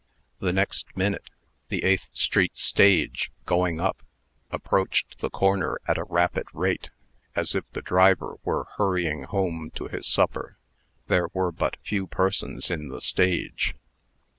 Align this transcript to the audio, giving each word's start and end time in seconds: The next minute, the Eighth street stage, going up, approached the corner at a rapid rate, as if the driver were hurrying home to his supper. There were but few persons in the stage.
The 0.39 0.51
next 0.51 0.97
minute, 0.97 1.29
the 1.69 1.83
Eighth 1.83 2.09
street 2.13 2.57
stage, 2.57 3.31
going 3.45 3.79
up, 3.79 4.01
approached 4.49 5.19
the 5.19 5.29
corner 5.29 5.77
at 5.87 5.99
a 5.99 6.05
rapid 6.05 6.47
rate, 6.53 6.89
as 7.35 7.53
if 7.53 7.69
the 7.73 7.83
driver 7.83 8.37
were 8.43 8.65
hurrying 8.77 9.25
home 9.25 9.69
to 9.75 9.89
his 9.89 10.07
supper. 10.07 10.57
There 11.05 11.27
were 11.35 11.51
but 11.51 11.77
few 11.83 12.07
persons 12.07 12.71
in 12.71 12.87
the 12.89 12.99
stage. 12.99 13.75